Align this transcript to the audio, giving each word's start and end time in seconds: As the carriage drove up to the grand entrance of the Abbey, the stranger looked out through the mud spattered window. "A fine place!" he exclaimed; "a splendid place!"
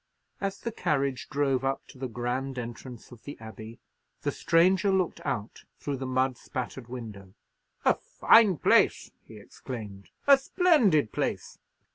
As 0.39 0.59
the 0.59 0.71
carriage 0.71 1.29
drove 1.29 1.63
up 1.63 1.85
to 1.89 1.99
the 1.99 2.07
grand 2.07 2.57
entrance 2.57 3.11
of 3.11 3.21
the 3.21 3.37
Abbey, 3.39 3.77
the 4.23 4.31
stranger 4.31 4.89
looked 4.89 5.21
out 5.23 5.63
through 5.79 5.97
the 5.97 6.07
mud 6.07 6.37
spattered 6.37 6.87
window. 6.87 7.35
"A 7.85 7.93
fine 7.93 8.57
place!" 8.57 9.11
he 9.27 9.37
exclaimed; 9.37 10.09
"a 10.25 10.39
splendid 10.39 11.11
place!" 11.11 11.59